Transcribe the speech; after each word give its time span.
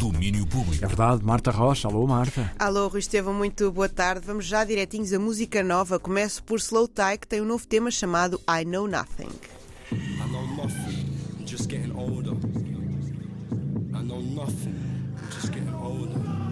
Domínio 0.00 0.46
público. 0.46 0.82
É 0.82 0.88
verdade, 0.88 1.22
Marta 1.22 1.50
Rocha. 1.50 1.86
Alô, 1.86 2.06
Marta. 2.06 2.50
Alô, 2.58 2.88
Rui 2.88 3.00
Estevão, 3.00 3.34
muito 3.34 3.70
boa 3.70 3.86
tarde. 3.86 4.24
Vamos 4.26 4.46
já 4.46 4.64
direitinhos 4.64 5.12
a 5.12 5.18
música 5.18 5.62
nova. 5.62 5.98
Começo 6.00 6.42
por 6.42 6.58
Slow 6.58 6.88
Tie, 6.88 7.18
que 7.20 7.28
tem 7.28 7.42
um 7.42 7.44
novo 7.44 7.66
tema 7.66 7.90
chamado 7.90 8.40
I 8.48 8.64
Know 8.64 8.88
Nothing. 8.88 9.28
I 9.92 9.96
know 10.32 10.46
nothing, 10.56 11.04
I'm 11.38 11.46
just 11.46 11.68
getting 11.68 11.92
older. 11.94 12.32
I 13.92 14.02
know 14.02 14.22
nothing, 14.22 14.74
I'm 15.18 15.30
just 15.34 15.52
getting 15.52 15.74
older. 15.74 16.49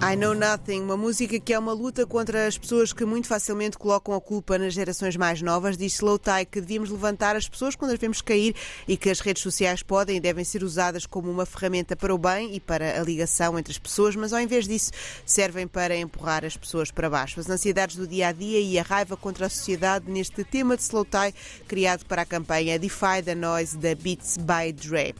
I 0.00 0.14
Know 0.14 0.32
Nothing, 0.32 0.82
uma 0.82 0.96
música 0.96 1.40
que 1.40 1.52
é 1.52 1.58
uma 1.58 1.72
luta 1.72 2.06
contra 2.06 2.46
as 2.46 2.56
pessoas 2.56 2.92
que 2.92 3.04
muito 3.04 3.26
facilmente 3.26 3.76
colocam 3.76 4.14
a 4.14 4.20
culpa 4.20 4.56
nas 4.56 4.72
gerações 4.72 5.16
mais 5.16 5.42
novas. 5.42 5.76
Diz 5.76 5.94
Slow 5.94 6.20
Tie 6.20 6.46
que 6.48 6.60
devíamos 6.60 6.88
levantar 6.88 7.34
as 7.34 7.48
pessoas 7.48 7.74
quando 7.74 7.90
as 7.90 7.98
vemos 7.98 8.22
cair 8.22 8.54
e 8.86 8.96
que 8.96 9.10
as 9.10 9.18
redes 9.18 9.42
sociais 9.42 9.82
podem 9.82 10.16
e 10.16 10.20
devem 10.20 10.44
ser 10.44 10.62
usadas 10.62 11.04
como 11.04 11.28
uma 11.28 11.44
ferramenta 11.44 11.96
para 11.96 12.14
o 12.14 12.18
bem 12.18 12.54
e 12.54 12.60
para 12.60 13.00
a 13.00 13.02
ligação 13.02 13.58
entre 13.58 13.72
as 13.72 13.78
pessoas, 13.78 14.14
mas 14.14 14.32
ao 14.32 14.40
invés 14.40 14.68
disso 14.68 14.92
servem 15.26 15.66
para 15.66 15.96
empurrar 15.96 16.44
as 16.44 16.56
pessoas 16.56 16.92
para 16.92 17.10
baixo. 17.10 17.40
As 17.40 17.50
ansiedades 17.50 17.96
do 17.96 18.06
dia 18.06 18.28
a 18.28 18.32
dia 18.32 18.60
e 18.60 18.78
a 18.78 18.82
raiva 18.82 19.16
contra 19.16 19.46
a 19.46 19.50
sociedade 19.50 20.08
neste 20.08 20.44
tema 20.44 20.76
de 20.76 20.84
Slow 20.84 21.04
Tie 21.04 21.34
criado 21.66 22.06
para 22.06 22.22
a 22.22 22.26
campanha 22.26 22.78
Defy 22.78 23.20
the 23.24 23.34
Noise 23.34 23.76
da 23.76 23.96
Beats 23.96 24.36
by 24.36 24.72
Dre. 24.72 25.12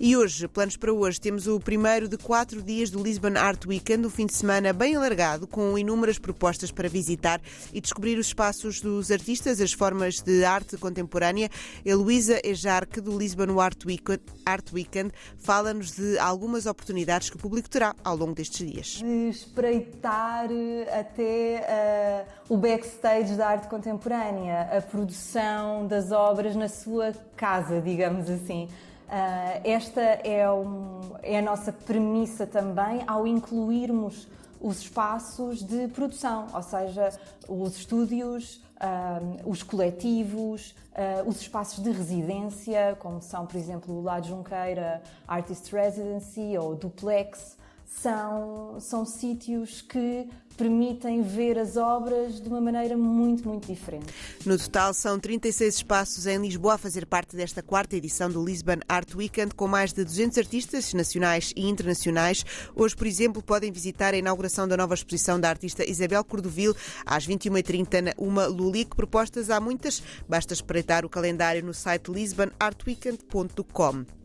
E 0.00 0.16
hoje, 0.16 0.46
planos 0.46 0.76
para 0.76 0.92
hoje, 0.92 1.20
temos 1.20 1.48
o 1.48 1.58
primeiro 1.58 2.06
de 2.06 2.16
quatro 2.16 2.62
dias 2.62 2.88
do 2.88 3.02
Lisbon 3.02 3.36
Art 3.36 3.66
Weekend, 3.66 4.06
fim 4.18 4.26
de 4.26 4.34
semana 4.34 4.72
bem 4.72 4.96
alargado, 4.96 5.46
com 5.46 5.78
inúmeras 5.78 6.18
propostas 6.18 6.72
para 6.72 6.88
visitar 6.88 7.40
e 7.72 7.80
descobrir 7.80 8.18
os 8.18 8.26
espaços 8.26 8.80
dos 8.80 9.12
artistas, 9.12 9.60
as 9.60 9.72
formas 9.72 10.20
de 10.20 10.44
arte 10.44 10.76
contemporânea. 10.76 11.48
Heloísa 11.86 12.40
Ejarque, 12.42 13.00
do 13.00 13.16
Lisbon 13.16 13.60
Art 13.60 13.84
Weekend, 13.86 14.20
Weekend 14.74 15.12
fala-nos 15.36 15.92
de 15.92 16.18
algumas 16.18 16.66
oportunidades 16.66 17.30
que 17.30 17.36
o 17.36 17.38
público 17.38 17.70
terá 17.70 17.94
ao 18.02 18.16
longo 18.16 18.34
destes 18.34 18.66
dias. 18.66 18.86
de 18.96 19.28
espreitar 19.28 20.50
eh, 20.50 20.98
até 20.98 21.54
eh, 21.54 22.26
o 22.48 22.56
backstage 22.56 23.36
da 23.36 23.46
arte 23.50 23.68
contemporânea, 23.68 24.62
a 24.76 24.82
produção 24.82 25.86
das 25.86 26.10
obras 26.10 26.56
na 26.56 26.68
sua 26.68 27.12
casa, 27.36 27.80
digamos 27.80 28.28
assim. 28.28 28.68
Ah, 29.08 29.60
esta 29.64 30.00
é, 30.02 30.50
um- 30.50 31.00
é 31.22 31.38
a 31.38 31.42
nossa 31.42 31.72
premissa 31.72 32.46
também 32.46 33.02
ao 33.06 33.26
incluirmos 33.26 34.28
os 34.60 34.80
espaços 34.80 35.62
de 35.62 35.88
produção, 35.88 36.46
ou 36.52 36.62
seja, 36.62 37.10
os 37.48 37.76
estúdios, 37.76 38.60
ah, 38.78 39.18
os 39.46 39.62
coletivos, 39.62 40.74
ah, 40.94 41.22
os 41.26 41.40
espaços 41.40 41.82
de 41.82 41.90
residência, 41.90 42.96
como 43.00 43.22
são, 43.22 43.46
por 43.46 43.56
exemplo, 43.56 43.94
o 43.98 44.02
La 44.02 44.20
Junqueira 44.20 45.00
Artist 45.26 45.72
Residency 45.72 46.58
ou 46.58 46.74
Duplex, 46.74 47.56
são, 47.88 48.78
são 48.80 49.04
sítios 49.04 49.82
que 49.82 50.28
permitem 50.56 51.22
ver 51.22 51.58
as 51.58 51.76
obras 51.76 52.40
de 52.40 52.48
uma 52.48 52.60
maneira 52.60 52.96
muito, 52.96 53.48
muito 53.48 53.72
diferente. 53.72 54.06
No 54.44 54.58
total, 54.58 54.92
são 54.92 55.18
36 55.18 55.76
espaços 55.76 56.26
em 56.26 56.36
Lisboa 56.38 56.74
a 56.74 56.78
fazer 56.78 57.06
parte 57.06 57.36
desta 57.36 57.62
quarta 57.62 57.96
edição 57.96 58.28
do 58.28 58.44
Lisbon 58.44 58.80
Art 58.88 59.14
Weekend, 59.14 59.54
com 59.54 59.68
mais 59.68 59.92
de 59.92 60.04
200 60.04 60.38
artistas 60.38 60.92
nacionais 60.92 61.52
e 61.56 61.68
internacionais. 61.68 62.44
Hoje, 62.74 62.96
por 62.96 63.06
exemplo, 63.06 63.40
podem 63.40 63.70
visitar 63.70 64.14
a 64.14 64.18
inauguração 64.18 64.66
da 64.66 64.76
nova 64.76 64.94
exposição 64.94 65.38
da 65.38 65.48
artista 65.48 65.88
Isabel 65.88 66.24
Cordovil, 66.24 66.74
às 67.06 67.26
21h30, 67.26 68.00
na 68.00 68.12
Uma 68.18 68.46
Lulic. 68.46 68.96
Propostas 68.96 69.50
há 69.50 69.60
muitas, 69.60 70.02
basta 70.28 70.54
espreitar 70.54 71.04
o 71.04 71.08
calendário 71.08 71.64
no 71.64 71.72
site 71.72 72.10
lisbonartweekend.com. 72.10 74.17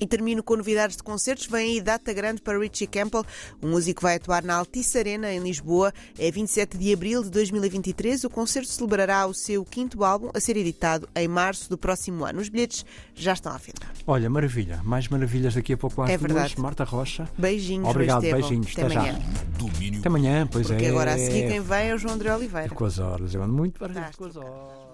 E 0.00 0.06
termino 0.06 0.42
com 0.42 0.56
novidades 0.56 0.96
de 0.96 1.02
concertos. 1.02 1.46
Vem 1.46 1.72
aí 1.72 1.80
data 1.80 2.12
grande 2.12 2.40
para 2.42 2.58
Richie 2.58 2.86
Campbell. 2.86 3.24
O 3.62 3.66
músico 3.66 4.02
vai 4.02 4.16
atuar 4.16 4.42
na 4.42 4.54
Altice 4.56 4.98
Arena, 4.98 5.32
em 5.32 5.40
Lisboa. 5.40 5.92
É 6.18 6.30
27 6.30 6.76
de 6.76 6.92
abril 6.92 7.22
de 7.22 7.30
2023. 7.30 8.24
O 8.24 8.30
concerto 8.30 8.68
celebrará 8.68 9.26
o 9.26 9.34
seu 9.34 9.64
quinto 9.64 10.04
álbum, 10.04 10.30
a 10.34 10.40
ser 10.40 10.56
editado 10.56 11.08
em 11.14 11.28
março 11.28 11.68
do 11.70 11.78
próximo 11.78 12.24
ano. 12.24 12.40
Os 12.40 12.48
bilhetes 12.48 12.84
já 13.14 13.32
estão 13.32 13.52
à 13.52 13.56
venda. 13.56 13.86
Olha, 14.06 14.28
maravilha. 14.28 14.80
Mais 14.84 15.08
maravilhas 15.08 15.54
daqui 15.54 15.72
a 15.72 15.76
pouco 15.76 16.02
às 16.02 16.10
É 16.10 16.18
duas. 16.18 16.32
verdade. 16.32 16.60
Marta 16.60 16.84
Rocha. 16.84 17.28
Beijinhos, 17.38 17.88
Obrigado, 17.88 18.22
beijinhos. 18.22 18.72
Até 18.72 18.82
Até 18.82 18.94
já. 18.94 19.00
amanhã. 19.00 19.18
Domínio 19.58 20.00
Até 20.00 20.08
amanhã, 20.08 20.46
pois 20.50 20.66
Porque 20.66 20.84
é. 20.84 20.88
agora 20.90 21.14
a 21.14 21.18
seguir 21.18 21.48
quem 21.48 21.60
vem 21.60 21.88
é 21.90 21.94
o 21.94 21.98
João 21.98 22.14
André 22.14 22.34
Oliveira. 22.34 22.68
Com 22.74 22.84
as 22.84 22.98
horas. 22.98 23.34
Eu 23.34 23.42
ando 23.42 23.52
muito 23.54 23.78
para 23.78 23.92
Fantástico. 23.94 24.24
com 24.24 24.28
as 24.30 24.36
horas. 24.36 24.93